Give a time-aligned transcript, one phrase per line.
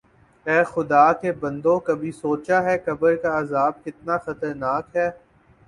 [0.45, 5.09] اے خدا کے بندوں کبھی سوچا ہے قبر کا عذاب کتنا خطرناک ہے